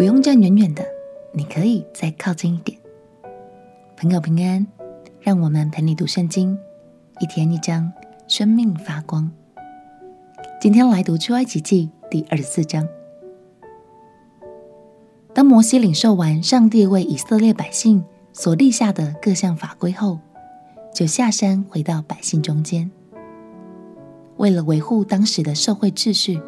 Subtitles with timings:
[0.00, 0.82] 不用站远远的，
[1.30, 2.78] 你可以再靠近一点。
[3.98, 4.66] 朋友平安，
[5.20, 6.58] 让我们陪你读圣经，
[7.20, 7.92] 一天一章，
[8.26, 9.30] 生命发光。
[10.58, 12.88] 今天来读出埃及记第二十四章。
[15.34, 20.18] 当摩西领受完上帝为以色列百姓所立下的各项法规后，
[20.94, 22.90] 就下山回到百姓中间。
[24.38, 26.40] 为了维护当时的社会秩序，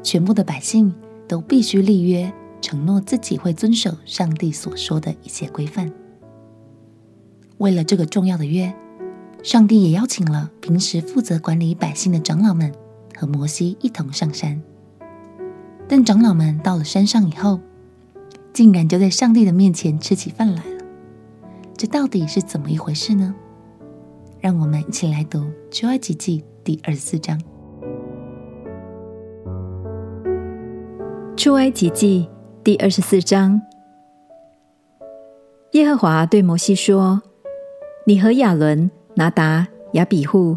[0.00, 0.94] 全部的百姓
[1.26, 5.92] 都必须立约，承诺自己会遵守上帝所说的一切规范。
[7.58, 8.74] 为了这个重要的约，
[9.42, 12.72] 上帝也邀请了平时负责管理百姓的长老们
[13.14, 14.62] 和摩西一同上山。
[15.86, 17.60] 但长老们到了山上以后，
[18.52, 20.84] 竟然就在上帝的面前吃起饭来了，
[21.76, 23.34] 这到底是怎么一回事呢？
[24.40, 25.38] 让我们一起来读
[25.70, 27.38] 《出埃及记》第二十四章。
[31.36, 32.28] 《出埃及记》
[32.64, 33.60] 第二十四章，
[35.72, 37.20] 耶和华对摩西说
[38.06, 40.56] ：“你和亚伦、拿达、亚比户，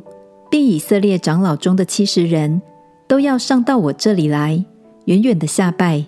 [0.51, 2.61] 并以色列长老中的七十人，
[3.07, 4.63] 都要上到我这里来，
[5.05, 6.05] 远远的下拜。”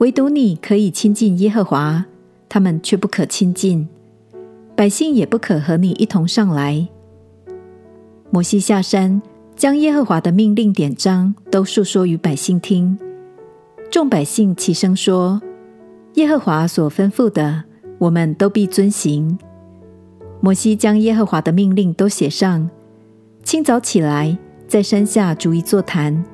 [0.00, 2.06] 唯独你可以亲近耶和华，
[2.48, 3.86] 他们却不可亲近，
[4.74, 6.88] 百姓也不可和你一同上来。
[8.30, 9.20] 摩西下山，
[9.54, 12.98] 将耶和华的命令典章都述说于百姓听。
[13.94, 15.40] 众百姓齐声说
[16.14, 17.62] ：“耶和华所吩咐的，
[18.00, 19.38] 我们都必遵行。”
[20.42, 22.68] 摩西将耶和华的命令都写上，
[23.44, 26.24] 清早起来，在山下逐一座坛，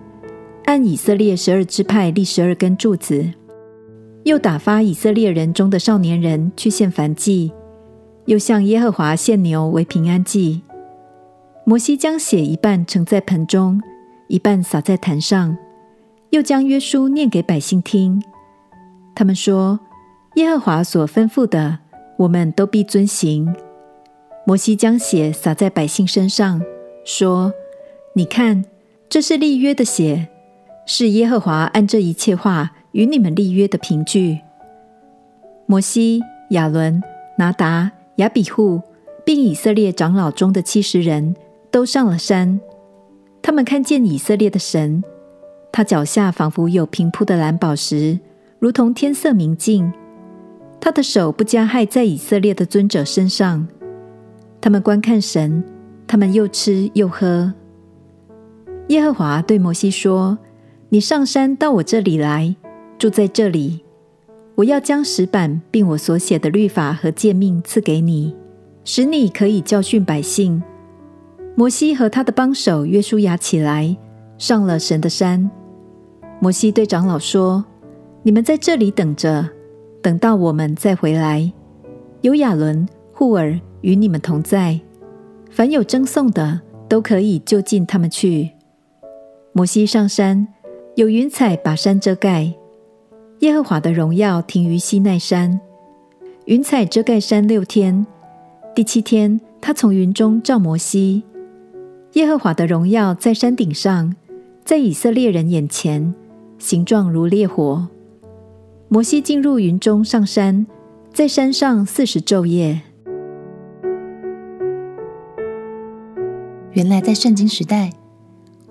[0.65, 3.31] 按以色列十二支派立十二根柱子。
[4.25, 7.53] 又打发以色列人中的少年人去献燔祭，
[8.25, 10.63] 又向耶和华献牛为平安祭。
[11.67, 13.83] 摩西将血一半盛在盆中，
[14.29, 15.59] 一半洒在坛上，
[16.31, 18.23] 又将约书念给百姓听。
[19.15, 19.79] 他们说
[20.37, 21.79] ：“耶和华所吩咐的，
[22.17, 23.55] 我们都必遵行。”
[24.47, 26.61] 摩西将血洒在百姓身上，
[27.05, 27.53] 说
[28.15, 28.65] ：“你看，
[29.09, 30.29] 这是立约的血，
[30.87, 34.41] 是耶和华按这一切话。”与你们立约的凭据。
[35.67, 37.01] 摩西、亚伦、
[37.39, 38.83] 拿达、亚比户，
[39.25, 41.37] 并以色列长老中的七十人
[41.71, 42.61] 都上了山。
[43.43, 45.05] 他们看见以色列的神，
[45.73, 48.19] 他脚下仿佛有平铺的蓝宝石，
[48.59, 49.93] 如同天色明净。
[50.81, 53.69] 他的手不加害在以色列的尊者身上。
[54.61, 55.63] 他们观看神，
[56.07, 57.53] 他们又吃又喝。
[58.89, 60.39] 耶和华对摩西说
[60.91, 62.57] ：“你上山到我这里来。”
[62.99, 63.83] 住在这里，
[64.57, 68.37] 我要将石板并我所写的律法和诫命赐给你，
[68.85, 70.63] 使你可以教训百姓。
[71.55, 73.97] 摩西和他的帮手约书亚起来，
[74.37, 75.51] 上了神的山。
[76.43, 77.63] 摩西对长老说
[78.25, 79.47] ：“你们在这里等着，
[80.03, 81.53] 等到我们再回来。
[82.23, 84.81] 有亚伦、户珥与你们同在，
[85.51, 88.53] 凡有争讼的，都可以就近他们去。”
[89.53, 90.49] 摩西上山，
[90.95, 92.51] 有云彩把山遮盖。
[93.41, 95.61] 耶和华的荣耀停于西奈山，
[96.47, 98.07] 云彩遮盖山六天。
[98.75, 101.23] 第七天，他从云中召摩西。
[102.15, 104.15] 耶和华的荣耀在山顶上，
[104.65, 106.15] 在以色列人眼前，
[106.61, 107.89] 形状如烈火。
[108.89, 110.67] 摩西进入云中上山，
[111.11, 112.83] 在山上四十昼夜。
[116.73, 117.91] 原来在圣经时代，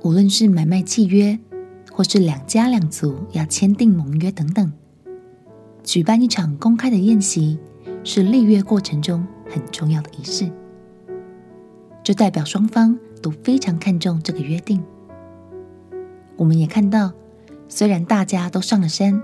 [0.04, 1.40] 无论是买卖契约，
[1.92, 4.72] 或是两家两族要签订盟约等等，
[5.84, 7.58] 举办一场公开的宴席，
[8.04, 10.48] 是立约过程中很重要的仪式。
[12.04, 14.80] 这代表双方都非常看重这个约定。
[16.38, 17.12] 我们也看到，
[17.70, 19.22] 虽然大家都上了山，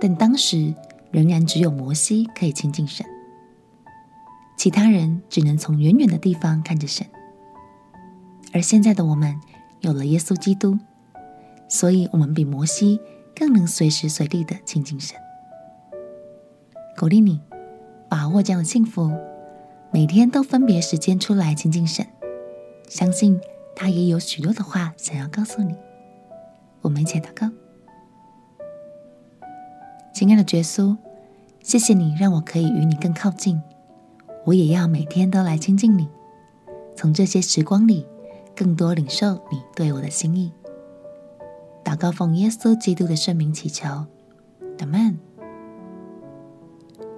[0.00, 0.74] 但当时
[1.12, 3.06] 仍然只有摩西可以亲近神，
[4.56, 7.06] 其他人只能从远远的地方看着神。
[8.52, 9.38] 而现在的我们
[9.82, 10.76] 有了耶稣基督。
[11.70, 12.98] 所以，我们比摩西
[13.36, 15.18] 更能随时随地的亲近神。
[16.96, 17.42] 鼓励你
[18.08, 19.12] 把握这样的幸福，
[19.92, 22.06] 每天都分别时间出来亲近神，
[22.88, 23.38] 相信
[23.76, 25.74] 他也有许多的话想要告诉你。
[26.82, 27.50] 我们一起祷告：
[30.14, 30.96] 亲爱的耶稣，
[31.60, 33.60] 谢谢你让我可以与你更靠近，
[34.44, 36.08] 我也要每天都来亲近你，
[36.96, 38.06] 从这些时光里
[38.56, 40.52] 更多领受你对我的心意。
[41.84, 44.06] 祷告奉耶稣基督的圣名祈求，
[44.80, 45.18] 阿们。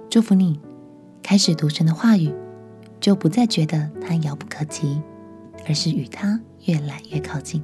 [0.09, 0.59] 祝福你，
[1.21, 2.33] 开始读神的话语，
[2.99, 5.01] 就不再觉得它遥不可及，
[5.67, 7.63] 而是与它越来越靠近。